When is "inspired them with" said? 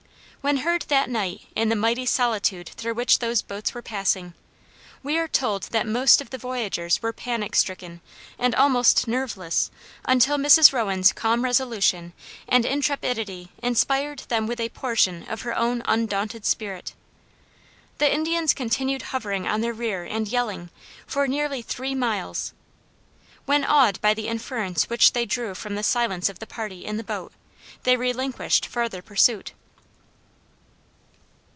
13.61-14.59